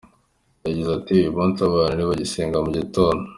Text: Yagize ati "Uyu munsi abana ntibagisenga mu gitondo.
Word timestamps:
Yagize 0.65 0.89
ati 0.97 1.09
"Uyu 1.19 1.35
munsi 1.37 1.59
abana 1.67 1.91
ntibagisenga 1.95 2.57
mu 2.65 2.69
gitondo. 2.77 3.23